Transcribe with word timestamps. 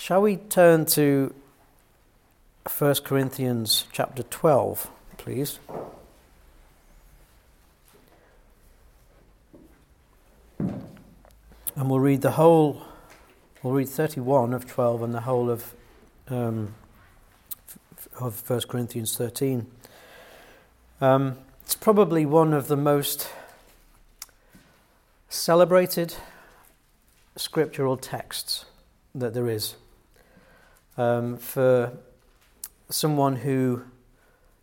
Shall 0.00 0.22
we 0.22 0.36
turn 0.36 0.86
to 0.86 1.34
1 2.78 2.94
Corinthians 3.04 3.84
chapter 3.92 4.22
12, 4.22 4.90
please? 5.18 5.58
And 10.58 10.80
we'll 11.76 12.00
read 12.00 12.22
the 12.22 12.30
whole, 12.30 12.80
we'll 13.62 13.74
read 13.74 13.90
31 13.90 14.54
of 14.54 14.66
12 14.66 15.02
and 15.02 15.12
the 15.12 15.20
whole 15.20 15.50
of, 15.50 15.74
um, 16.28 16.74
of 18.18 18.48
1 18.48 18.62
Corinthians 18.70 19.14
13. 19.18 19.66
Um, 21.02 21.36
it's 21.60 21.74
probably 21.74 22.24
one 22.24 22.54
of 22.54 22.68
the 22.68 22.76
most 22.76 23.28
celebrated 25.28 26.14
scriptural 27.36 27.98
texts 27.98 28.64
that 29.14 29.34
there 29.34 29.46
is. 29.46 29.74
Um, 31.00 31.38
for 31.38 31.94
someone 32.90 33.36
who 33.36 33.84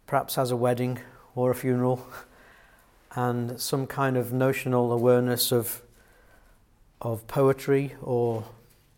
perhaps 0.05 0.35
has 0.35 0.51
a 0.51 0.55
wedding 0.55 0.99
or 1.33 1.49
a 1.49 1.55
funeral 1.55 2.07
and 3.15 3.59
some 3.59 3.87
kind 3.87 4.15
of 4.15 4.31
notional 4.31 4.91
awareness 4.91 5.51
of 5.51 5.81
of 7.01 7.25
poetry 7.25 7.95
or 8.03 8.43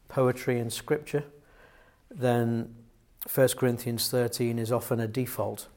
poetry 0.09 0.59
in 0.59 0.69
scripture, 0.69 1.23
then 2.11 2.75
1 3.33 3.47
Corinthians 3.55 4.09
13 4.09 4.59
is 4.59 4.69
often 4.69 4.99
a 4.99 5.07
default. 5.07 5.67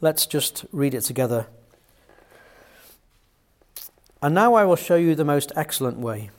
Let's 0.00 0.26
just 0.26 0.64
read 0.72 0.92
it 0.92 1.02
together. 1.02 1.46
And 4.20 4.34
now 4.34 4.54
I 4.54 4.64
will 4.64 4.74
show 4.74 4.96
you 4.96 5.14
the 5.14 5.24
most 5.24 5.52
excellent 5.54 5.98
way. 5.98 6.30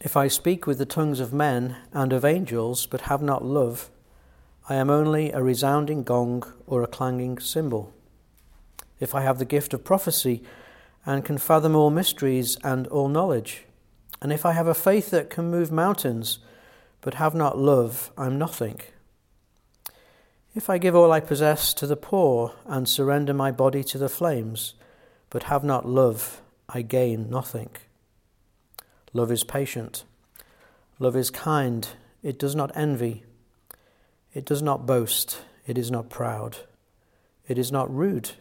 If 0.00 0.16
I 0.16 0.28
speak 0.28 0.64
with 0.64 0.78
the 0.78 0.86
tongues 0.86 1.18
of 1.18 1.32
men 1.32 1.76
and 1.92 2.12
of 2.12 2.24
angels, 2.24 2.86
but 2.86 3.02
have 3.02 3.20
not 3.20 3.44
love, 3.44 3.90
I 4.68 4.76
am 4.76 4.90
only 4.90 5.32
a 5.32 5.42
resounding 5.42 6.04
gong 6.04 6.44
or 6.68 6.84
a 6.84 6.86
clanging 6.86 7.40
cymbal. 7.40 7.92
If 9.00 9.12
I 9.12 9.22
have 9.22 9.38
the 9.38 9.44
gift 9.44 9.74
of 9.74 9.82
prophecy 9.82 10.42
and 11.04 11.24
can 11.24 11.36
fathom 11.36 11.74
all 11.74 11.90
mysteries 11.90 12.58
and 12.62 12.86
all 12.88 13.08
knowledge. 13.08 13.64
And 14.22 14.32
if 14.32 14.46
I 14.46 14.52
have 14.52 14.68
a 14.68 14.74
faith 14.74 15.10
that 15.10 15.30
can 15.30 15.50
move 15.50 15.72
mountains, 15.72 16.38
but 17.00 17.14
have 17.14 17.34
not 17.34 17.58
love, 17.58 18.12
I'm 18.16 18.38
nothing. 18.38 18.80
If 20.54 20.70
I 20.70 20.78
give 20.78 20.94
all 20.94 21.10
I 21.10 21.20
possess 21.20 21.74
to 21.74 21.86
the 21.86 21.96
poor 21.96 22.52
and 22.66 22.88
surrender 22.88 23.34
my 23.34 23.50
body 23.50 23.82
to 23.84 23.98
the 23.98 24.08
flames, 24.08 24.74
but 25.30 25.44
have 25.44 25.64
not 25.64 25.86
love, 25.88 26.40
I 26.68 26.82
gain 26.82 27.30
nothing. 27.30 27.70
Love 29.12 29.30
is 29.30 29.44
patient. 29.44 30.04
Love 30.98 31.16
is 31.16 31.30
kind. 31.30 31.88
It 32.22 32.38
does 32.38 32.54
not 32.54 32.76
envy. 32.76 33.24
It 34.34 34.44
does 34.44 34.62
not 34.62 34.86
boast. 34.86 35.40
It 35.66 35.78
is 35.78 35.90
not 35.90 36.10
proud. 36.10 36.58
It 37.46 37.58
is 37.58 37.72
not 37.72 37.92
rude. 37.94 38.32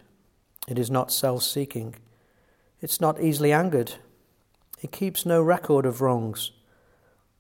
It 0.68 0.78
is 0.78 0.92
not 0.92 1.12
self 1.12 1.44
seeking. 1.44 1.95
It's 2.82 3.02
not 3.02 3.22
easily 3.22 3.52
angered. 3.52 3.94
It 4.82 4.92
keeps 4.92 5.26
no 5.26 5.42
record 5.42 5.86
of 5.86 6.02
wrongs. 6.02 6.52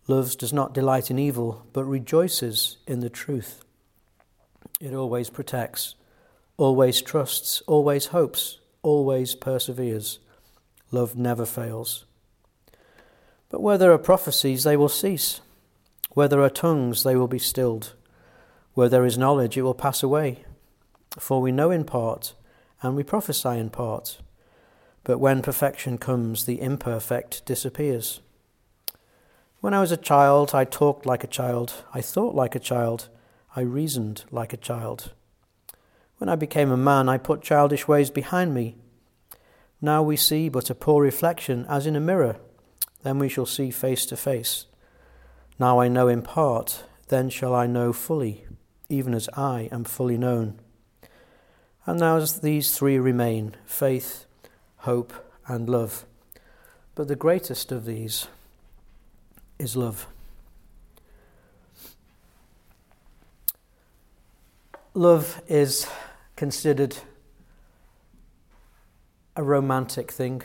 Love 0.07 0.37
does 0.37 0.53
not 0.53 0.73
delight 0.73 1.11
in 1.11 1.19
evil, 1.19 1.67
but 1.73 1.83
rejoices 1.83 2.77
in 2.87 3.01
the 3.01 3.09
truth. 3.09 3.63
It 4.79 4.93
always 4.93 5.29
protects, 5.29 5.95
always 6.55 7.01
trusts, 7.01 7.61
always 7.67 8.07
hopes, 8.07 8.59
always 8.81 9.35
perseveres. 9.35 10.19
Love 10.91 11.15
never 11.15 11.45
fails. 11.45 12.06
But 13.49 13.61
where 13.61 13.77
there 13.77 13.91
are 13.91 13.97
prophecies, 13.97 14.63
they 14.63 14.75
will 14.75 14.89
cease. 14.89 15.41
Where 16.11 16.27
there 16.27 16.41
are 16.41 16.49
tongues, 16.49 17.03
they 17.03 17.15
will 17.15 17.27
be 17.27 17.39
stilled. 17.39 17.93
Where 18.73 18.89
there 18.89 19.05
is 19.05 19.17
knowledge, 19.17 19.57
it 19.57 19.61
will 19.61 19.73
pass 19.73 20.03
away. 20.03 20.43
For 21.17 21.41
we 21.41 21.51
know 21.51 21.71
in 21.71 21.83
part, 21.83 22.33
and 22.81 22.95
we 22.95 23.03
prophesy 23.03 23.57
in 23.57 23.69
part. 23.69 24.19
But 25.03 25.19
when 25.19 25.41
perfection 25.41 25.97
comes, 25.97 26.45
the 26.45 26.61
imperfect 26.61 27.45
disappears. 27.45 28.19
When 29.61 29.73
I 29.73 29.79
was 29.79 29.91
a 29.91 29.97
child, 29.97 30.53
I 30.53 30.65
talked 30.65 31.05
like 31.05 31.23
a 31.23 31.27
child, 31.27 31.83
I 31.93 32.01
thought 32.01 32.35
like 32.35 32.55
a 32.55 32.59
child, 32.59 33.09
I 33.55 33.61
reasoned 33.61 34.25
like 34.29 34.53
a 34.53 34.57
child. 34.57 35.13
When 36.17 36.29
I 36.29 36.35
became 36.35 36.71
a 36.71 36.77
man, 36.77 37.09
I 37.09 37.17
put 37.17 37.41
childish 37.41 37.87
ways 37.87 38.11
behind 38.11 38.53
me. 38.53 38.75
Now 39.81 40.03
we 40.03 40.15
see 40.17 40.49
but 40.49 40.69
a 40.69 40.75
poor 40.75 41.03
reflection 41.03 41.65
as 41.69 41.87
in 41.87 41.95
a 41.95 41.99
mirror, 41.99 42.37
then 43.07 43.19
we 43.19 43.29
shall 43.29 43.45
see 43.45 43.71
face 43.71 44.05
to 44.05 44.17
face. 44.17 44.65
Now 45.57 45.79
I 45.79 45.87
know 45.87 46.09
in 46.09 46.21
part, 46.21 46.83
then 47.07 47.29
shall 47.29 47.55
I 47.55 47.65
know 47.65 47.93
fully, 47.93 48.43
even 48.89 49.13
as 49.13 49.29
I 49.29 49.69
am 49.71 49.85
fully 49.85 50.17
known. 50.17 50.59
And 51.85 52.01
now 52.01 52.17
as 52.17 52.41
these 52.41 52.77
three 52.77 52.99
remain 52.99 53.55
faith, 53.65 54.25
hope, 54.79 55.13
and 55.47 55.69
love. 55.69 56.05
But 56.95 57.07
the 57.07 57.15
greatest 57.15 57.71
of 57.71 57.85
these 57.85 58.27
is 59.57 59.77
love. 59.77 60.07
Love 64.93 65.41
is 65.47 65.87
considered 66.35 66.97
a 69.37 69.43
romantic 69.43 70.11
thing, 70.11 70.41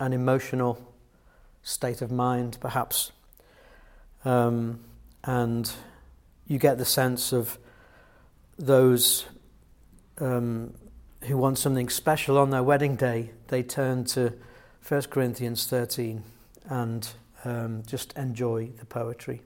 an 0.00 0.14
emotional 0.14 0.87
state 1.68 2.00
of 2.00 2.10
mind, 2.10 2.56
perhaps. 2.60 3.12
Um, 4.24 4.80
and 5.24 5.70
you 6.46 6.58
get 6.58 6.78
the 6.78 6.84
sense 6.84 7.32
of 7.32 7.58
those 8.58 9.26
um, 10.18 10.72
who 11.24 11.36
want 11.36 11.58
something 11.58 11.90
special 11.90 12.38
on 12.38 12.50
their 12.50 12.62
wedding 12.62 12.96
day, 12.96 13.30
they 13.48 13.62
turn 13.62 14.04
to 14.04 14.32
1 14.86 15.02
Corinthians 15.02 15.66
13 15.66 16.22
and 16.70 17.08
um, 17.44 17.82
just 17.86 18.16
enjoy 18.16 18.70
the 18.78 18.86
poetry. 18.86 19.42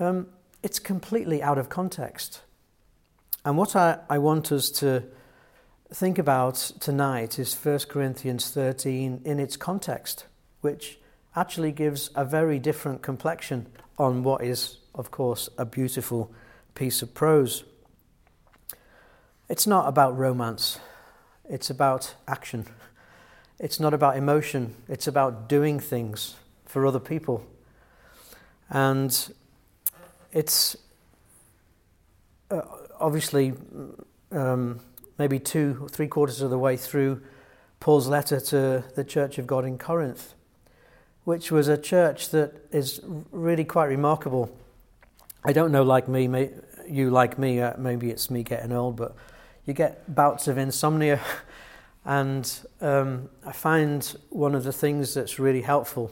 Um, 0.00 0.26
it's 0.62 0.80
completely 0.80 1.40
out 1.40 1.58
of 1.58 1.68
context. 1.68 2.42
And 3.44 3.56
what 3.56 3.76
I, 3.76 3.98
I 4.10 4.18
want 4.18 4.50
us 4.50 4.70
to 4.70 5.04
think 5.92 6.18
about 6.18 6.56
tonight 6.80 7.38
is 7.38 7.54
1 7.54 7.80
Corinthians 7.88 8.50
13 8.50 9.22
in 9.24 9.38
its 9.40 9.56
context, 9.56 10.26
which 10.60 10.98
actually 11.36 11.72
gives 11.72 12.10
a 12.14 12.24
very 12.24 12.58
different 12.58 13.02
complexion 13.02 13.66
on 13.98 14.22
what 14.22 14.42
is, 14.42 14.78
of 14.94 15.10
course, 15.10 15.48
a 15.58 15.64
beautiful 15.64 16.32
piece 16.74 17.02
of 17.02 17.14
prose. 17.14 17.64
It's 19.48 19.66
not 19.66 19.88
about 19.88 20.16
romance, 20.16 20.78
it's 21.48 21.70
about 21.70 22.14
action. 22.26 22.66
It's 23.60 23.80
not 23.80 23.92
about 23.92 24.16
emotion, 24.16 24.76
it's 24.88 25.08
about 25.08 25.48
doing 25.48 25.80
things 25.80 26.36
for 26.64 26.86
other 26.86 27.00
people. 27.00 27.44
And 28.70 29.34
it's 30.32 30.76
uh, 32.50 32.60
obviously 33.00 33.54
um, 34.30 34.80
maybe 35.18 35.40
two 35.40 35.78
or 35.80 35.88
three 35.88 36.06
quarters 36.06 36.40
of 36.40 36.50
the 36.50 36.58
way 36.58 36.76
through 36.76 37.20
Paul's 37.80 38.06
letter 38.06 38.38
to 38.38 38.84
the 38.94 39.04
Church 39.04 39.38
of 39.38 39.46
God 39.46 39.64
in 39.64 39.76
Corinth, 39.76 40.34
which 41.28 41.52
was 41.52 41.68
a 41.68 41.76
church 41.76 42.30
that 42.30 42.54
is 42.72 43.02
really 43.32 43.62
quite 43.62 43.84
remarkable. 43.84 44.50
I 45.44 45.52
don't 45.52 45.70
know, 45.70 45.82
like 45.82 46.08
me, 46.08 46.26
may, 46.26 46.52
you 46.88 47.10
like 47.10 47.38
me, 47.38 47.60
uh, 47.60 47.74
maybe 47.76 48.08
it's 48.08 48.30
me 48.30 48.42
getting 48.42 48.72
old, 48.72 48.96
but 48.96 49.14
you 49.66 49.74
get 49.74 50.14
bouts 50.14 50.48
of 50.48 50.56
insomnia. 50.56 51.20
And 52.06 52.50
um, 52.80 53.28
I 53.44 53.52
find 53.52 54.02
one 54.30 54.54
of 54.54 54.64
the 54.64 54.72
things 54.72 55.12
that's 55.12 55.38
really 55.38 55.60
helpful 55.60 56.10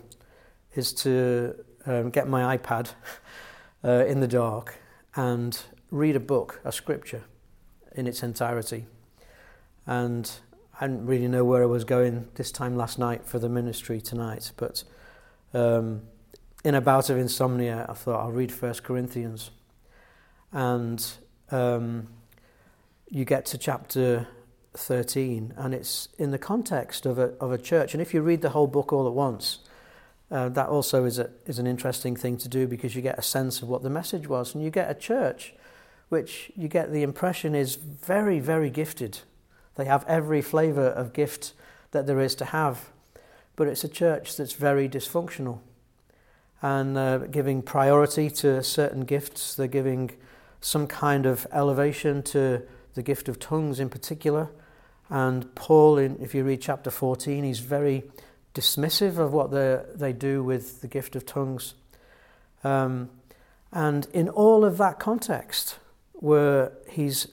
is 0.75 0.93
to 1.05 1.65
um, 1.87 2.11
get 2.11 2.29
my 2.29 2.55
iPad 2.55 2.91
uh, 3.85 4.05
in 4.05 4.21
the 4.21 4.29
dark 4.29 4.75
and 5.15 5.59
read 5.91 6.15
a 6.15 6.21
book, 6.21 6.61
a 6.63 6.73
scripture, 6.73 7.25
in 7.95 8.07
its 8.07 8.23
entirety. 8.23 8.85
And 9.87 10.31
I 10.79 10.87
didn't 10.87 11.07
really 11.07 11.29
know 11.29 11.47
where 11.47 11.63
I 11.63 11.67
was 11.67 11.85
going 11.85 12.29
this 12.35 12.53
time 12.53 12.77
last 12.77 12.99
night 12.99 13.25
for 13.25 13.39
the 13.39 13.49
ministry 13.49 14.03
tonight, 14.03 14.53
but 14.59 14.85
um, 15.55 16.03
in 16.65 16.75
a 16.75 16.81
bout 16.81 17.11
of 17.11 17.19
insomnia, 17.19 17.87
I 17.89 17.95
thought 17.95 18.21
I'll 18.21 18.33
read 18.33 18.53
First 18.53 18.83
Corinthians. 18.83 19.51
And 20.53 21.05
um, 21.51 22.09
you 23.09 23.25
get 23.25 23.47
to 23.47 23.59
chapter 23.59 24.29
13, 24.75 25.55
and 25.57 25.75
it's 25.75 26.09
in 26.19 26.31
the 26.31 26.39
context 26.39 27.07
of 27.07 27.19
a, 27.19 27.35
of 27.41 27.53
a 27.53 27.59
church. 27.59 27.95
And 27.95 28.03
if 28.03 28.13
you 28.13 28.23
read 28.23 28.43
the 28.43 28.51
whole 28.51 28.67
book 28.67 28.93
all 28.93 29.07
at 29.07 29.15
once, 29.15 29.61
uh, 30.31 30.49
that 30.51 30.69
also 30.69 31.05
is, 31.05 31.19
a, 31.19 31.31
is 31.47 31.59
an 31.59 31.67
interesting 31.67 32.17
thing 32.17 32.37
to 32.39 32.49
do 32.49 32.67
because 32.67 32.97
you 32.97 33.03
get 33.03 33.19
a 33.19 33.23
sense 33.23 33.63
of 33.63 33.69
what 33.69 33.83
the 33.83 33.91
message 33.91 34.29
was. 34.29 34.55
And 34.55 34.65
you 34.65 34.71
get 34.71 34.91
a 34.91 34.95
church 34.95 35.55
which 36.09 36.53
you 36.57 36.69
get 36.69 36.93
the 36.93 37.03
impression 37.03 37.55
is 37.55 37.77
very, 37.77 38.39
very 38.39 38.71
gifted. 38.71 39.21
They 39.75 39.85
have 39.85 40.05
every 40.07 40.41
flavour 40.41 40.87
of 40.87 41.13
gift 41.13 41.53
that 41.91 42.07
there 42.07 42.21
is 42.21 42.35
to 42.37 42.47
have, 42.47 42.91
but 43.57 43.67
it's 43.67 43.85
a 43.85 43.89
church 43.89 44.37
that's 44.37 44.53
very 44.53 44.89
dysfunctional. 44.89 45.61
and 46.63 46.97
uh, 46.97 47.19
giving 47.19 47.63
priority 47.63 48.31
to 48.31 48.63
certain 48.63 49.05
gifts. 49.05 49.55
They're 49.55 49.67
giving 49.67 50.11
some 50.61 50.87
kind 50.87 51.27
of 51.27 51.47
elevation 51.53 52.23
to 52.23 52.63
the 52.95 53.03
gift 53.03 53.29
of 53.29 53.39
tongues 53.39 53.79
in 53.79 53.89
particular. 53.89 54.51
And 55.09 55.55
Paul, 55.55 55.99
in, 55.99 56.19
if 56.21 56.35
you 56.35 56.45
read 56.45 56.61
chapter 56.61 56.91
14, 56.91 57.45
he's 57.45 57.61
very 57.61 58.05
dismissive 58.55 59.19
of 59.19 59.33
what 59.33 59.51
they 59.99 60.13
do 60.13 60.43
with 60.43 60.81
the 60.81 60.89
gift 60.89 61.15
of 61.15 61.27
tongues. 61.27 61.75
Um, 62.65 63.11
and 63.73 64.07
in 64.13 64.29
all 64.29 64.65
of 64.65 64.79
that 64.79 64.99
context, 64.99 65.79
where 66.15 66.73
he's 66.89 67.29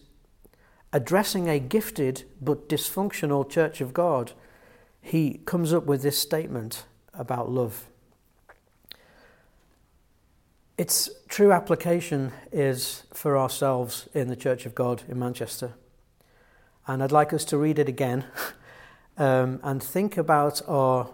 addressing 0.91 1.49
a 1.49 1.59
gifted 1.59 2.23
but 2.41 2.67
dysfunctional 2.67 3.49
church 3.49 3.79
of 3.81 3.93
God, 3.93 4.33
he 5.03 5.41
comes 5.45 5.73
up 5.73 5.85
with 5.85 6.01
this 6.01 6.17
statement 6.17 6.85
about 7.13 7.51
love. 7.51 7.85
Its 10.77 11.09
true 11.27 11.51
application 11.51 12.31
is 12.51 13.03
for 13.13 13.37
ourselves 13.37 14.07
in 14.13 14.29
the 14.29 14.35
Church 14.35 14.65
of 14.65 14.73
God 14.73 15.03
in 15.09 15.19
Manchester. 15.19 15.73
And 16.87 17.03
I'd 17.03 17.11
like 17.11 17.33
us 17.33 17.43
to 17.45 17.57
read 17.57 17.79
it 17.79 17.89
again 17.89 18.23
um, 19.17 19.59
and 19.61 19.83
think 19.83 20.17
about 20.17 20.61
our 20.67 21.09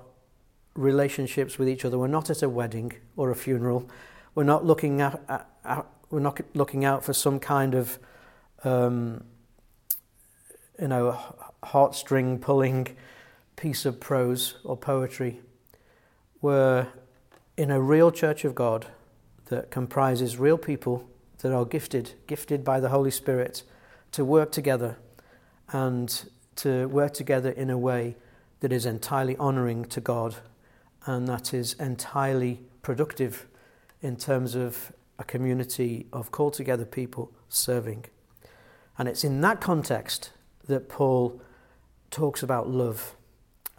relationships 0.76 1.58
with 1.58 1.68
each 1.68 1.84
other. 1.84 1.98
We're 1.98 2.08
not 2.08 2.30
at 2.30 2.44
a 2.44 2.48
wedding 2.48 2.94
or 3.18 3.32
a 3.32 3.36
funeral. 3.36 3.90
We're 4.36 4.44
not 4.44 4.64
looking 4.64 5.02
at, 5.02 5.20
at, 5.28 5.50
at 5.66 5.86
we're 6.12 6.20
not 6.20 6.40
looking 6.54 6.86
out 6.86 7.04
for 7.04 7.14
some 7.14 7.40
kind 7.40 7.74
of 7.74 8.00
um, 8.64 9.24
you 10.80 10.88
know 10.88 11.20
heartstring 11.64 12.40
pulling 12.40 12.96
piece 13.60 13.86
of 13.86 14.00
prose 14.00 14.56
or 14.64 14.78
poetry. 14.78 15.42
We're 16.42 16.88
in 17.58 17.72
a 17.72 17.82
real 17.82 18.10
church 18.10 18.46
of 18.46 18.56
God 18.56 18.88
that 19.48 19.70
comprises 19.70 20.38
real 20.38 20.58
people 20.58 21.06
that 21.40 21.54
are 21.54 21.66
gifted, 21.66 22.14
gifted 22.26 22.64
by 22.64 22.80
the 22.80 22.88
Holy 22.88 23.12
Spirit 23.12 23.64
to 24.14 24.24
work 24.24 24.54
together 24.54 24.98
and 25.74 26.30
to 26.56 26.88
work 26.88 27.14
together 27.14 27.50
in 27.50 27.70
a 27.70 27.78
way 27.78 28.16
that 28.62 28.72
is 28.72 28.86
entirely 28.86 29.36
honoring 29.36 29.84
to 29.86 30.00
God 30.00 30.38
and 31.06 31.28
that 31.28 31.54
is 31.54 31.74
entirely 31.74 32.62
productive 32.82 33.46
in 34.02 34.16
terms 34.16 34.56
of 34.56 34.94
a 35.18 35.26
community 35.26 36.08
of 36.14 36.32
called 36.32 36.54
together 36.54 36.86
people 36.86 37.30
serving. 37.50 38.06
And 38.98 39.10
it's 39.10 39.26
in 39.26 39.42
that 39.42 39.60
context 39.60 40.32
that 40.68 40.88
Paul 40.88 41.42
talks 42.10 42.42
about 42.42 42.70
love. 42.70 43.18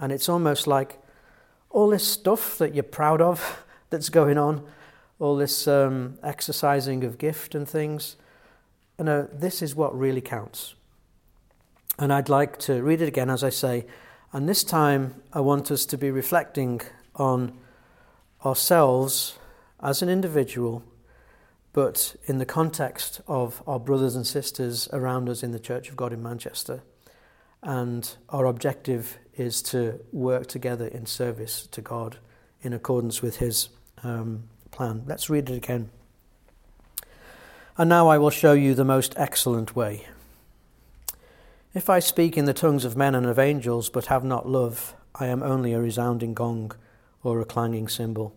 And 0.00 0.10
it's 0.10 0.28
almost 0.28 0.66
like 0.66 0.98
all 1.70 1.90
this 1.90 2.06
stuff 2.06 2.58
that 2.58 2.74
you're 2.74 2.82
proud 2.82 3.20
of 3.20 3.64
that's 3.90 4.08
going 4.08 4.38
on 4.38 4.66
all 5.20 5.36
this 5.36 5.68
um, 5.68 6.18
exercising 6.22 7.04
of 7.04 7.18
gift 7.18 7.54
and 7.54 7.68
things. 7.68 8.16
You 8.98 9.04
know, 9.04 9.28
this 9.32 9.62
is 9.62 9.76
what 9.76 9.96
really 9.96 10.22
counts. 10.22 10.74
And 11.98 12.12
I'd 12.12 12.30
like 12.30 12.58
to 12.60 12.82
read 12.82 13.02
it 13.02 13.08
again, 13.08 13.28
as 13.28 13.44
I 13.44 13.50
say. 13.50 13.86
And 14.32 14.48
this 14.48 14.64
time, 14.64 15.22
I 15.32 15.40
want 15.40 15.70
us 15.70 15.84
to 15.86 15.98
be 15.98 16.10
reflecting 16.10 16.80
on 17.16 17.56
ourselves 18.44 19.38
as 19.82 20.00
an 20.00 20.08
individual, 20.08 20.82
but 21.74 22.16
in 22.24 22.38
the 22.38 22.46
context 22.46 23.20
of 23.28 23.62
our 23.66 23.78
brothers 23.78 24.16
and 24.16 24.26
sisters 24.26 24.88
around 24.92 25.28
us 25.28 25.42
in 25.42 25.52
the 25.52 25.60
Church 25.60 25.90
of 25.90 25.96
God 25.96 26.12
in 26.14 26.22
Manchester. 26.22 26.82
And 27.62 28.16
our 28.28 28.46
objective 28.46 29.18
is 29.34 29.62
to 29.62 30.00
work 30.12 30.46
together 30.46 30.86
in 30.86 31.06
service 31.06 31.66
to 31.68 31.80
God 31.80 32.18
in 32.62 32.72
accordance 32.72 33.22
with 33.22 33.36
His 33.36 33.68
um, 34.02 34.44
plan. 34.70 35.02
Let's 35.06 35.30
read 35.30 35.50
it 35.50 35.56
again. 35.56 35.90
And 37.76 37.88
now 37.88 38.08
I 38.08 38.18
will 38.18 38.30
show 38.30 38.52
you 38.52 38.74
the 38.74 38.84
most 38.84 39.14
excellent 39.16 39.74
way. 39.76 40.06
If 41.72 41.88
I 41.88 42.00
speak 42.00 42.36
in 42.36 42.46
the 42.46 42.52
tongues 42.52 42.84
of 42.84 42.96
men 42.96 43.14
and 43.14 43.26
of 43.26 43.38
angels, 43.38 43.88
but 43.88 44.06
have 44.06 44.24
not 44.24 44.48
love, 44.48 44.94
I 45.14 45.26
am 45.26 45.42
only 45.42 45.72
a 45.72 45.80
resounding 45.80 46.34
gong 46.34 46.72
or 47.22 47.40
a 47.40 47.44
clanging 47.44 47.88
cymbal. 47.88 48.34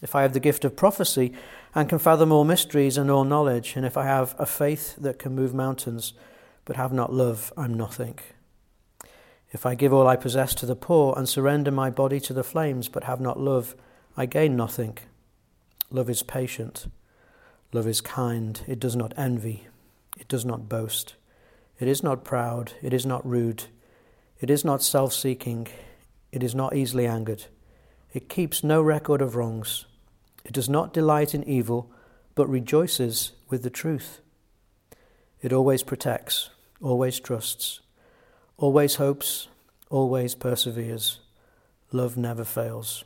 If 0.00 0.14
I 0.14 0.22
have 0.22 0.32
the 0.32 0.40
gift 0.40 0.64
of 0.64 0.76
prophecy 0.76 1.32
and 1.74 1.88
can 1.88 1.98
fathom 1.98 2.30
all 2.30 2.44
mysteries 2.44 2.96
and 2.96 3.10
all 3.10 3.24
knowledge, 3.24 3.74
and 3.76 3.84
if 3.84 3.96
I 3.96 4.04
have 4.04 4.36
a 4.38 4.46
faith 4.46 4.94
that 4.96 5.18
can 5.18 5.34
move 5.34 5.52
mountains, 5.52 6.12
but 6.64 6.76
have 6.76 6.92
not 6.92 7.12
love, 7.12 7.52
I'm 7.56 7.74
nothing. 7.74 8.18
If 9.50 9.64
I 9.64 9.74
give 9.74 9.92
all 9.92 10.06
I 10.06 10.16
possess 10.16 10.54
to 10.56 10.66
the 10.66 10.76
poor 10.76 11.14
and 11.16 11.28
surrender 11.28 11.70
my 11.70 11.90
body 11.90 12.20
to 12.20 12.32
the 12.32 12.44
flames, 12.44 12.88
but 12.88 13.04
have 13.04 13.20
not 13.20 13.40
love, 13.40 13.74
I 14.16 14.26
gain 14.26 14.56
nothing. 14.56 14.98
Love 15.90 16.10
is 16.10 16.22
patient. 16.22 16.86
Love 17.72 17.86
is 17.86 18.00
kind. 18.00 18.60
It 18.66 18.78
does 18.78 18.94
not 18.94 19.14
envy. 19.16 19.66
It 20.18 20.28
does 20.28 20.44
not 20.44 20.68
boast. 20.68 21.14
It 21.80 21.88
is 21.88 22.02
not 22.02 22.24
proud. 22.24 22.72
It 22.82 22.92
is 22.92 23.06
not 23.06 23.26
rude. 23.26 23.64
It 24.40 24.50
is 24.50 24.64
not 24.64 24.82
self 24.82 25.12
seeking. 25.12 25.68
It 26.30 26.42
is 26.42 26.54
not 26.54 26.76
easily 26.76 27.06
angered. 27.06 27.46
It 28.12 28.28
keeps 28.28 28.62
no 28.62 28.82
record 28.82 29.22
of 29.22 29.34
wrongs. 29.36 29.86
It 30.44 30.52
does 30.52 30.68
not 30.68 30.92
delight 30.92 31.34
in 31.34 31.44
evil, 31.44 31.90
but 32.34 32.48
rejoices 32.48 33.32
with 33.48 33.62
the 33.62 33.70
truth. 33.70 34.20
It 35.40 35.52
always 35.52 35.82
protects, 35.82 36.50
always 36.80 37.20
trusts, 37.20 37.80
always 38.58 38.96
hopes, 38.96 39.48
always 39.88 40.34
perseveres. 40.34 41.20
Love 41.92 42.16
never 42.16 42.44
fails. 42.44 43.04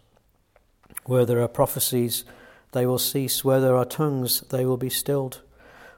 Where 1.04 1.24
there 1.24 1.40
are 1.40 1.48
prophecies, 1.48 2.24
they 2.72 2.86
will 2.86 2.98
cease. 2.98 3.44
Where 3.44 3.60
there 3.60 3.76
are 3.76 3.84
tongues, 3.84 4.40
they 4.50 4.64
will 4.64 4.78
be 4.78 4.90
stilled. 4.90 5.42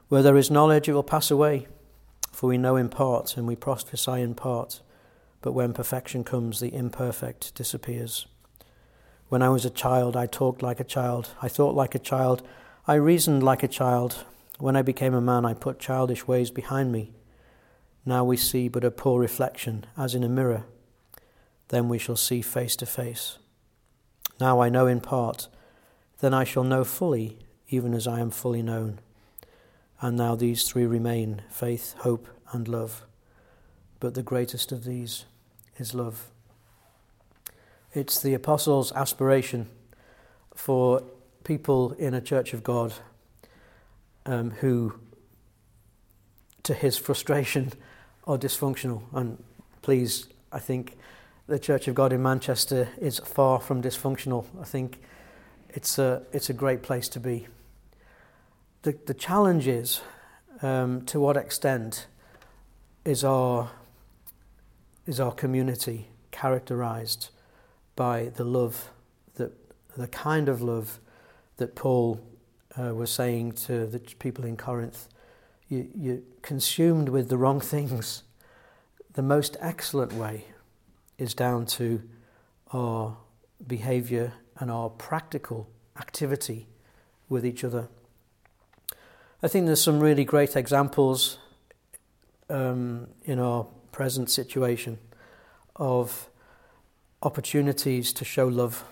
Where 0.09 0.21
there 0.21 0.37
is 0.37 0.51
knowledge, 0.51 0.87
it 0.87 0.93
will 0.93 1.03
pass 1.03 1.31
away. 1.31 1.67
For 2.31 2.47
we 2.47 2.57
know 2.57 2.75
in 2.75 2.89
part 2.89 3.37
and 3.37 3.47
we 3.47 3.55
prophesy 3.55 4.21
in 4.21 4.35
part. 4.35 4.81
But 5.41 5.53
when 5.53 5.73
perfection 5.73 6.23
comes, 6.23 6.59
the 6.59 6.73
imperfect 6.73 7.55
disappears. 7.55 8.27
When 9.29 9.41
I 9.41 9.49
was 9.49 9.63
a 9.63 9.69
child, 9.69 10.17
I 10.17 10.25
talked 10.27 10.61
like 10.61 10.79
a 10.79 10.83
child. 10.83 11.29
I 11.41 11.47
thought 11.47 11.75
like 11.75 11.95
a 11.95 11.99
child. 11.99 12.45
I 12.87 12.95
reasoned 12.95 13.41
like 13.41 13.63
a 13.63 13.67
child. 13.67 14.25
When 14.59 14.75
I 14.75 14.81
became 14.81 15.13
a 15.13 15.21
man, 15.21 15.45
I 15.45 15.53
put 15.53 15.79
childish 15.79 16.27
ways 16.27 16.51
behind 16.51 16.91
me. 16.91 17.13
Now 18.05 18.23
we 18.23 18.37
see 18.37 18.67
but 18.67 18.83
a 18.83 18.91
poor 18.91 19.19
reflection, 19.19 19.85
as 19.97 20.13
in 20.13 20.23
a 20.23 20.29
mirror. 20.29 20.65
Then 21.69 21.89
we 21.89 21.97
shall 21.97 22.15
see 22.15 22.41
face 22.41 22.75
to 22.77 22.85
face. 22.85 23.37
Now 24.39 24.61
I 24.61 24.69
know 24.69 24.87
in 24.87 25.01
part 25.01 25.47
then 26.19 26.33
I 26.33 26.43
shall 26.43 26.63
know 26.63 26.83
fully, 26.83 27.37
even 27.69 27.93
as 27.93 28.07
I 28.07 28.19
am 28.19 28.31
fully 28.31 28.61
known. 28.61 28.99
And 30.01 30.17
now 30.17 30.35
these 30.35 30.63
three 30.63 30.85
remain 30.85 31.43
faith, 31.49 31.95
hope, 31.99 32.27
and 32.51 32.67
love. 32.67 33.05
But 33.99 34.13
the 34.13 34.23
greatest 34.23 34.71
of 34.71 34.83
these 34.83 35.25
is 35.77 35.93
love. 35.93 36.29
It's 37.93 38.21
the 38.21 38.33
apostles' 38.33 38.91
aspiration 38.93 39.69
for 40.53 41.03
people 41.43 41.93
in 41.93 42.13
a 42.13 42.21
church 42.21 42.53
of 42.53 42.63
God 42.63 42.93
um, 44.25 44.51
who, 44.51 44.99
to 46.63 46.73
his 46.73 46.97
frustration, 46.97 47.71
or 48.25 48.37
dysfunctional. 48.37 49.01
And 49.13 49.43
please, 49.81 50.27
I 50.51 50.59
think 50.59 50.97
the 51.47 51.59
Church 51.59 51.87
of 51.87 51.95
God 51.95 52.11
in 52.11 52.21
Manchester 52.21 52.89
is 52.99 53.19
far 53.19 53.59
from 53.59 53.81
dysfunctional. 53.81 54.45
I 54.59 54.65
think 54.65 54.99
it's 55.69 55.99
a, 55.99 56.23
it's 56.31 56.49
a 56.49 56.53
great 56.53 56.81
place 56.81 57.07
to 57.09 57.19
be. 57.19 57.47
The, 58.81 58.97
the 59.05 59.13
challenge 59.13 59.67
is 59.67 60.01
um, 60.61 61.01
to 61.05 61.19
what 61.19 61.37
extent 61.37 62.07
is 63.03 63.23
our, 63.23 63.71
is 65.05 65.19
our 65.19 65.31
community 65.31 66.07
characterized 66.31 67.29
by 67.95 68.31
the 68.35 68.43
love 68.43 68.89
that 69.35 69.51
the 69.95 70.07
kind 70.07 70.49
of 70.49 70.61
love 70.61 70.99
that 71.57 71.75
Paul 71.75 72.19
uh, 72.77 72.93
was 72.93 73.09
saying 73.09 73.53
to 73.53 73.85
the 73.85 73.99
people 73.99 74.43
in 74.45 74.57
Corinth 74.57 75.07
You, 75.69 75.89
you're 75.95 76.19
consumed 76.41 77.09
with 77.09 77.29
the 77.29 77.37
wrong 77.37 77.59
things. 77.59 78.23
The 79.13 79.21
most 79.21 79.57
excellent 79.59 80.13
way 80.13 80.45
is 81.17 81.33
down 81.33 81.65
to 81.65 82.01
our 82.71 83.17
behavior 83.65 84.33
and 84.59 84.69
our 84.69 84.89
practical 84.89 85.69
activity 85.97 86.67
with 87.29 87.45
each 87.45 87.63
other. 87.63 87.87
I 89.41 89.47
think 89.47 89.65
there's 89.65 89.81
some 89.81 89.99
really 89.99 90.25
great 90.25 90.55
examples 90.55 91.37
um, 92.49 93.07
in 93.23 93.39
our 93.39 93.65
present 93.91 94.29
situation 94.29 94.97
of 95.75 96.29
opportunities 97.21 98.13
to 98.13 98.25
show 98.25 98.47
love, 98.47 98.83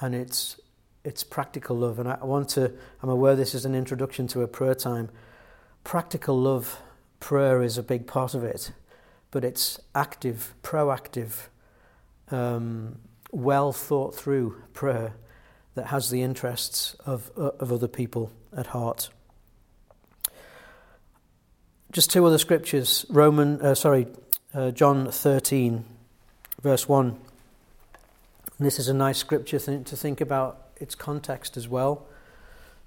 and 0.00 0.14
it's 0.14 0.60
it's 1.04 1.22
practical 1.22 1.76
love. 1.76 1.98
And 1.98 2.08
I 2.08 2.24
want 2.24 2.48
to. 2.50 2.72
I'm 3.02 3.10
aware 3.10 3.36
this 3.36 3.54
is 3.54 3.64
an 3.64 3.74
introduction 3.74 4.26
to 4.28 4.42
a 4.42 4.48
prayer 4.48 4.74
time. 4.74 5.10
Practical 5.84 6.40
love, 6.40 6.80
prayer 7.20 7.62
is 7.62 7.78
a 7.78 7.82
big 7.82 8.06
part 8.06 8.34
of 8.34 8.42
it, 8.42 8.72
but 9.30 9.44
it's 9.44 9.78
active, 9.94 10.54
proactive, 10.62 11.48
um, 12.30 12.96
well 13.30 13.72
thought 13.72 14.14
through 14.14 14.62
prayer 14.72 15.12
that 15.74 15.86
has 15.86 16.10
the 16.10 16.22
interests 16.22 16.94
of, 17.04 17.30
of 17.36 17.72
other 17.72 17.88
people 17.88 18.32
at 18.56 18.68
heart. 18.68 19.10
Just 21.92 22.10
two 22.10 22.24
other 22.24 22.38
scriptures. 22.38 23.06
Roman, 23.08 23.60
uh, 23.60 23.74
sorry, 23.74 24.06
uh, 24.52 24.70
John 24.70 25.10
13, 25.10 25.84
verse 26.62 26.88
1. 26.88 27.08
And 28.58 28.66
this 28.66 28.78
is 28.78 28.88
a 28.88 28.94
nice 28.94 29.18
scripture 29.18 29.58
th- 29.58 29.84
to 29.86 29.96
think 29.96 30.20
about 30.20 30.68
its 30.76 30.94
context 30.94 31.56
as 31.56 31.68
well. 31.68 32.06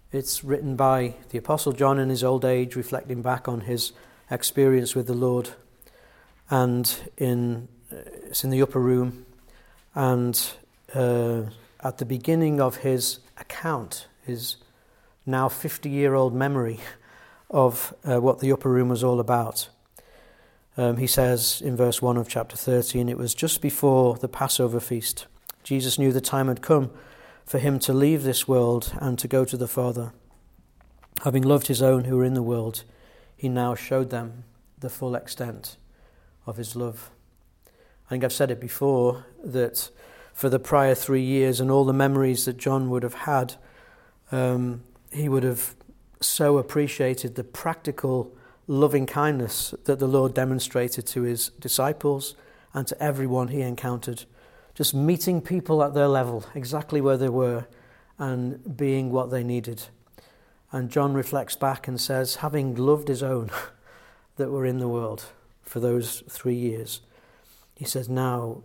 It's 0.10 0.42
written 0.42 0.78
by 0.78 1.16
the 1.32 1.38
Apostle 1.38 1.74
John 1.74 2.00
in 2.00 2.08
his 2.08 2.24
old 2.24 2.46
age, 2.46 2.78
reflecting 2.78 3.22
back 3.22 3.50
on 3.50 3.62
his 3.62 3.92
experience 4.32 4.96
with 4.96 5.06
the 5.06 5.14
Lord. 5.14 5.50
And 6.50 7.12
in, 7.18 7.68
uh, 7.92 7.98
it's 8.24 8.46
in 8.46 8.50
the 8.50 8.62
upper 8.62 8.80
room. 8.80 9.26
And 9.94 10.42
uh, 10.96 11.42
at 11.82 11.98
the 11.98 12.06
beginning 12.06 12.62
of 12.62 12.78
his 12.78 13.20
account, 13.38 14.08
his 14.26 14.56
now 15.26 15.50
50 15.50 15.90
year 15.90 16.14
old 16.14 16.34
memory 16.34 16.80
of 17.50 17.94
uh, 18.06 18.22
what 18.22 18.40
the 18.40 18.54
upper 18.54 18.70
room 18.70 18.88
was 18.88 19.04
all 19.04 19.20
about, 19.20 19.68
um, 20.78 20.96
he 20.96 21.08
says 21.08 21.62
in 21.62 21.76
verse 21.76 22.02
1 22.02 22.16
of 22.16 22.30
chapter 22.30 22.56
13, 22.56 23.10
it 23.10 23.18
was 23.18 23.36
just 23.36 23.62
before 23.62 24.16
the 24.16 24.30
Passover 24.30 24.80
feast. 24.80 25.26
Jesus 25.64 26.00
knew 26.00 26.14
the 26.14 26.22
time 26.22 26.48
had 26.48 26.62
come 26.62 26.92
for 27.48 27.60
him 27.60 27.80
to 27.80 27.94
leave 27.94 28.24
this 28.24 28.48
world 28.48 28.94
and 29.00 29.18
to 29.18 29.28
go 29.28 29.46
to 29.46 29.56
the 29.56 29.70
Father. 29.70 30.12
Having 31.24 31.44
loved 31.44 31.68
his 31.68 31.82
own 31.82 32.04
who 32.04 32.18
were 32.18 32.26
in 32.26 32.34
the 32.34 32.44
world, 32.44 32.84
he 33.36 33.48
now 33.48 33.74
showed 33.74 34.10
them 34.10 34.44
the 34.78 34.90
full 34.90 35.16
extent 35.16 35.78
of 36.46 36.58
his 36.58 36.76
love. 36.76 37.10
I 38.06 38.10
think 38.10 38.24
I've 38.24 38.34
said 38.34 38.52
it 38.52 38.60
before 38.60 39.26
that 39.44 39.90
for 40.34 40.50
the 40.50 40.60
prior 40.60 40.94
three 40.94 41.24
years 41.24 41.60
and 41.60 41.72
all 41.72 41.86
the 41.86 41.94
memories 41.94 42.46
that 42.46 42.58
John 42.58 42.90
would 42.90 43.04
have 43.04 43.14
had, 43.14 43.56
um, 44.32 44.84
he 45.12 45.30
would 45.30 45.44
have 45.44 45.74
so 46.20 46.58
appreciated 46.58 47.36
the 47.36 47.44
practical 47.44 48.36
loving 48.68 49.06
kindness 49.06 49.74
that 49.86 50.00
the 50.00 50.08
Lord 50.08 50.34
demonstrated 50.34 51.08
to 51.08 51.22
his 51.22 51.50
disciples 51.60 52.36
and 52.74 52.86
to 52.88 53.02
everyone 53.02 53.48
he 53.48 53.62
encountered. 53.62 54.26
Just 54.78 54.94
meeting 54.94 55.42
people 55.42 55.82
at 55.82 55.96
their 55.96 56.08
level, 56.08 56.46
exactly 56.54 57.02
where 57.02 57.18
they 57.18 57.30
were, 57.30 57.66
and 58.20 58.78
being 58.78 59.10
what 59.10 59.32
they 59.32 59.44
needed. 59.44 59.88
And 60.72 60.92
John 60.92 61.16
reflects 61.16 61.56
back 61.56 61.88
and 61.88 62.00
says, 62.00 62.36
having 62.36 62.76
loved 62.76 63.08
his 63.08 63.24
own 63.24 63.50
that 64.36 64.52
were 64.52 64.68
in 64.68 64.78
the 64.78 64.88
world 64.88 65.26
for 65.64 65.80
those 65.80 66.22
three 66.30 66.54
years, 66.54 67.02
he 67.76 67.86
says, 67.86 68.08
now 68.08 68.62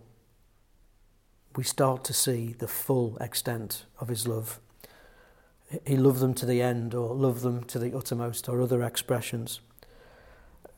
we 1.55 1.63
start 1.63 2.03
to 2.03 2.13
see 2.13 2.53
the 2.59 2.67
full 2.67 3.17
extent 3.17 3.85
of 3.99 4.07
his 4.07 4.27
love. 4.27 4.59
He 5.83 5.97
loved 5.97 6.19
them 6.19 6.35
to 6.35 6.45
the 6.45 6.61
end, 6.61 6.93
or 6.93 7.15
loved 7.15 7.41
them 7.41 7.63
to 7.63 7.79
the 7.79 7.97
uttermost, 7.97 8.47
or 8.47 8.61
other 8.61 8.83
expressions. 8.83 9.61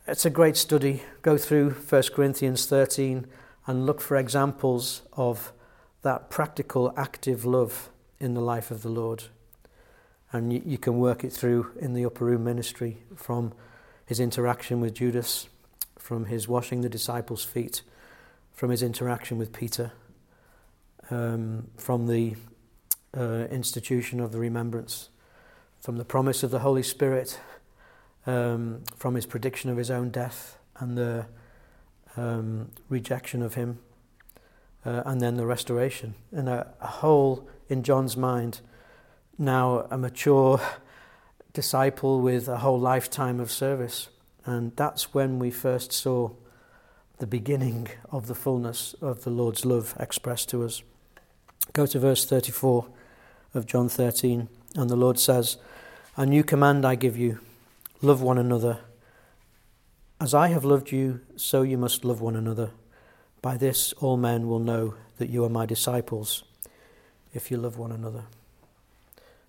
It's 0.08 0.26
a 0.26 0.30
great 0.30 0.56
study. 0.56 1.04
Go 1.22 1.38
through 1.38 1.72
1 1.72 2.04
Corinthians 2.14 2.68
13 2.68 3.28
and 3.68 3.86
look 3.86 4.02
for 4.02 4.18
examples 4.18 5.02
of 5.14 5.52
that 6.02 6.30
practical, 6.30 6.94
active 6.96 7.46
love 7.46 7.90
in 8.20 8.34
the 8.34 8.42
life 8.42 8.72
of 8.72 8.82
the 8.82 8.90
Lord. 8.90 9.26
And 10.32 10.54
you, 10.54 10.62
you 10.66 10.78
can 10.78 11.00
work 11.00 11.24
it 11.24 11.34
through 11.34 11.72
in 11.80 11.94
the 11.94 12.06
upper 12.06 12.26
room 12.26 12.44
ministry 12.44 12.98
from 13.16 13.54
his 14.06 14.20
interaction 14.20 14.82
with 14.82 14.94
Judas, 14.94 15.48
from 15.98 16.26
his 16.26 16.48
washing 16.48 16.82
the 16.82 16.90
disciples' 16.90 17.44
feet, 17.44 17.82
from 18.54 18.70
his 18.70 18.84
interaction 18.84 19.38
with 19.38 19.52
Peter, 19.52 19.92
um, 21.10 21.68
from 21.78 22.08
the 22.08 22.36
uh, 23.18 23.48
institution 23.50 24.20
of 24.20 24.32
the 24.32 24.40
remembrance, 24.40 25.10
from 25.80 25.98
the 25.98 26.06
promise 26.06 26.44
of 26.44 26.52
the 26.52 26.60
Holy 26.60 26.84
Spirit 26.84 27.40
um, 28.26 28.84
from 28.96 29.16
his 29.16 29.26
prediction 29.26 29.70
of 29.70 29.78
his 29.78 29.92
own 29.92 30.10
death 30.10 30.58
and 30.78 30.98
the 30.98 31.26
um, 32.18 32.72
rejection 32.90 33.42
of 33.42 33.56
him, 33.56 33.80
uh, 34.86 35.04
and 35.06 35.22
then 35.22 35.36
the 35.36 35.46
restoration. 35.46 36.16
And 36.32 36.50
a, 36.50 36.74
a 36.82 36.88
whole, 36.88 37.48
in 37.70 37.84
John's 37.84 38.16
mind, 38.16 38.62
now 39.38 39.88
a 39.92 39.98
mature 39.98 40.62
disciple 41.54 42.22
with 42.22 42.48
a 42.48 42.58
whole 42.58 42.80
lifetime 42.80 43.40
of 43.40 43.52
service. 43.52 44.10
And 44.46 44.76
that's 44.76 45.14
when 45.14 45.40
we 45.40 45.52
first 45.52 45.92
saw 45.92 46.32
the 47.18 47.28
beginning 47.28 47.88
of 48.12 48.28
the 48.28 48.36
fullness 48.36 48.94
of 49.02 49.24
the 49.24 49.30
Lord's 49.30 49.66
love 49.66 49.96
expressed 50.00 50.50
to 50.50 50.64
us. 50.64 50.84
Go 51.74 51.86
to 51.86 52.00
verse 52.00 52.26
34 52.26 52.88
of 53.54 53.66
John 53.66 53.90
13, 53.90 54.50
and 54.76 54.90
the 54.90 54.96
Lord 54.96 55.18
says, 55.18 55.58
A 56.18 56.26
new 56.26 56.44
command 56.44 56.86
I 56.86 56.96
give 56.96 57.18
you 57.18 57.40
Love 58.02 58.22
one 58.22 58.38
another. 58.38 58.80
As 60.26 60.34
I 60.34 60.48
have 60.48 60.66
loved 60.66 60.92
you, 60.92 61.22
so 61.36 61.62
you 61.62 61.78
must 61.78 62.04
love 62.04 62.20
one 62.20 62.36
another. 62.36 62.72
By 63.44 63.58
this, 63.58 63.94
all 64.00 64.18
men 64.18 64.48
will 64.48 64.58
know 64.58 64.96
that 65.20 65.30
you 65.30 65.46
are 65.46 65.50
my 65.50 65.68
disciples, 65.68 66.44
if 67.32 67.52
you 67.52 67.58
love 67.58 67.78
one 67.78 67.92
another. 67.92 68.24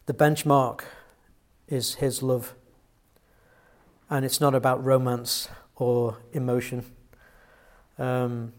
The 0.05 0.13
benchmark 0.13 0.83
is 1.67 1.95
his 1.95 2.23
love. 2.23 2.55
And 4.11 4.23
it's 4.23 4.39
not 4.39 4.55
about 4.55 4.85
romance 4.85 5.49
or 5.77 6.19
emotion. 6.35 6.85
Um, 7.99 8.53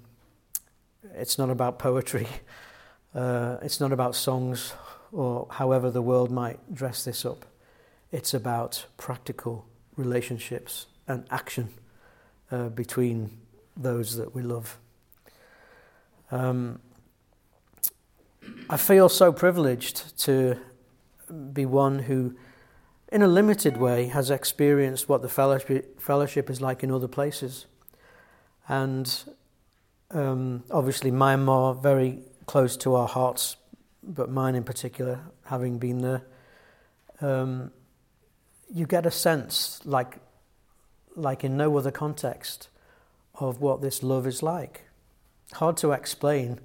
it's 1.13 1.37
not 1.37 1.51
about 1.51 1.77
poetry. 1.77 2.25
Uh, 3.13 3.57
it's 3.61 3.79
not 3.79 3.91
about 3.91 4.15
songs 4.15 4.73
or 5.11 5.45
however 5.51 5.91
the 5.91 6.01
world 6.01 6.31
might 6.31 6.73
dress 6.73 7.03
this 7.05 7.25
up. 7.25 7.45
It's 8.11 8.33
about 8.33 8.87
practical 8.97 9.67
relationships 9.95 10.87
and 11.07 11.23
action 11.29 11.69
uh, 12.51 12.69
between 12.69 13.31
those 13.75 14.17
that 14.17 14.33
we 14.33 14.41
love. 14.41 14.77
Um, 16.31 16.79
I 18.69 18.77
feel 18.77 19.09
so 19.09 19.31
privileged 19.31 20.17
to 20.19 20.57
be 21.53 21.65
one 21.65 21.99
who, 21.99 22.35
in 23.11 23.21
a 23.21 23.27
limited 23.27 23.77
way, 23.77 24.07
has 24.07 24.29
experienced 24.29 25.09
what 25.09 25.21
the 25.21 25.29
fellowship, 25.29 26.01
fellowship 26.01 26.49
is 26.49 26.61
like 26.61 26.83
in 26.83 26.91
other 26.91 27.07
places. 27.07 27.65
And 28.67 29.23
um, 30.11 30.63
obviously, 30.71 31.11
Myanmar, 31.11 31.81
very 31.81 32.19
close 32.45 32.77
to 32.77 32.95
our 32.95 33.07
hearts, 33.07 33.57
but 34.03 34.29
mine 34.29 34.55
in 34.55 34.63
particular, 34.63 35.19
having 35.45 35.77
been 35.79 35.99
there. 35.99 36.23
Um, 37.19 37.71
you 38.73 38.85
get 38.85 39.05
a 39.05 39.11
sense, 39.11 39.81
like, 39.85 40.19
like 41.17 41.43
in 41.43 41.57
no 41.57 41.75
other 41.77 41.91
context, 41.91 42.69
of 43.35 43.59
what 43.59 43.81
this 43.81 44.01
love 44.01 44.25
is 44.25 44.41
like. 44.41 44.85
Hard 45.53 45.77
to 45.77 45.91
explain. 45.91 46.59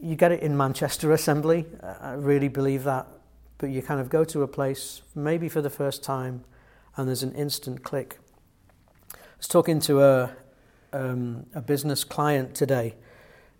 You 0.00 0.16
get 0.16 0.32
it 0.32 0.42
in 0.42 0.56
Manchester 0.56 1.12
Assembly, 1.18 1.66
I 2.00 2.12
really 2.12 2.48
believe 2.48 2.84
that, 2.84 3.06
but 3.58 3.70
you 3.70 3.82
kind 3.82 4.00
of 4.00 4.08
go 4.08 4.24
to 4.24 4.42
a 4.42 4.48
place, 4.48 5.02
maybe 5.14 5.48
for 5.48 5.62
the 5.62 5.70
first 5.70 6.02
time, 6.02 6.44
and 6.96 7.08
there's 7.08 7.22
an 7.22 7.34
instant 7.34 7.82
click. 7.82 8.18
I 9.14 9.18
was 9.38 9.48
talking 9.48 9.80
to 9.80 10.02
a, 10.02 10.30
um, 10.92 11.46
a 11.54 11.60
business 11.60 12.04
client 12.04 12.54
today 12.54 12.94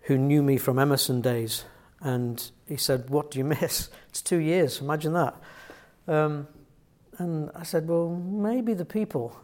who 0.01 0.17
knew 0.17 0.43
me 0.43 0.57
from 0.57 0.77
Emerson 0.79 1.21
days, 1.21 1.65
and 2.01 2.51
he 2.67 2.77
said, 2.77 3.09
What 3.09 3.31
do 3.31 3.39
you 3.39 3.45
miss? 3.45 3.89
It's 4.09 4.23
two 4.23 4.37
years, 4.37 4.81
imagine 4.81 5.13
that. 5.13 5.35
Um, 6.07 6.47
and 7.19 7.51
I 7.53 7.63
said, 7.63 7.87
well, 7.87 8.09
maybe 8.09 8.73
the 8.73 8.85
people. 8.85 9.37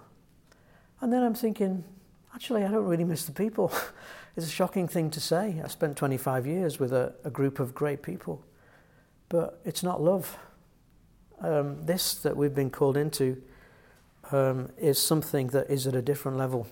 And 1.05 1.13
then 1.13 1.21
I'm 1.21 1.35
thinking, 1.35 1.83
actually, 2.33 2.63
I 2.63 2.71
don't 2.71 2.85
really 2.85 3.03
miss 3.03 3.25
the 3.25 3.31
people. 3.31 3.71
it's 4.35 4.47
a 4.47 4.49
shocking 4.49 4.87
thing 4.87 5.11
to 5.11 5.19
say. 5.19 5.61
I 5.63 5.67
spent 5.67 5.97
25 5.97 6.47
years 6.47 6.79
with 6.79 6.91
a, 6.93 7.13
a 7.23 7.29
group 7.29 7.59
of 7.59 7.75
great 7.75 8.01
people, 8.01 8.43
but 9.29 9.61
it's 9.63 9.83
not 9.83 10.01
love. 10.01 10.35
Um, 11.41 11.85
this 11.85 12.15
that 12.15 12.35
we've 12.35 12.55
been 12.55 12.71
called 12.71 12.97
into 12.97 13.39
um, 14.31 14.71
is 14.79 14.97
something 14.97 15.45
that 15.49 15.69
is 15.69 15.85
at 15.85 15.93
a 15.93 16.01
different 16.01 16.39
level. 16.39 16.65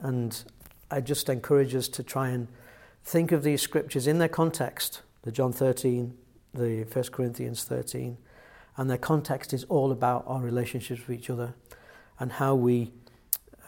And 0.00 0.42
I 0.90 1.00
just 1.00 1.28
encourage 1.28 1.72
us 1.76 1.86
to 1.90 2.02
try 2.02 2.30
and 2.30 2.48
think 3.04 3.30
of 3.30 3.44
these 3.44 3.62
scriptures 3.62 4.08
in 4.08 4.18
their 4.18 4.28
context 4.28 5.02
the 5.22 5.30
John 5.30 5.52
13, 5.52 6.12
the 6.54 6.82
1 6.92 7.04
Corinthians 7.12 7.62
13 7.62 8.18
and 8.76 8.90
their 8.90 8.98
context 8.98 9.52
is 9.52 9.62
all 9.68 9.92
about 9.92 10.24
our 10.26 10.40
relationships 10.40 11.06
with 11.06 11.16
each 11.16 11.30
other 11.30 11.54
and 12.18 12.32
how 12.32 12.56
we 12.56 12.90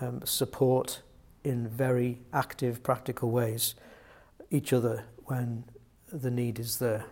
um, 0.03 0.21
support 0.25 1.03
in 1.45 1.69
very 1.69 2.19
active, 2.33 2.83
practical 2.83 3.31
ways 3.31 3.75
each 4.51 4.73
other 4.73 5.05
when 5.25 5.65
the 6.13 6.31
need 6.31 6.59
is 6.59 6.79
there. 6.79 7.07